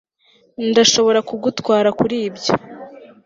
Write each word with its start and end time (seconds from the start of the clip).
Ndashobora 0.69 1.19
kugutwara 1.29 1.89
kuri 1.99 2.15
ibyo 2.27 2.53